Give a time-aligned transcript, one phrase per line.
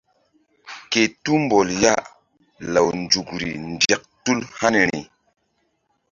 [0.91, 1.93] Ke tumbɔl ya
[2.73, 5.01] law nzukri nzek tul haniri.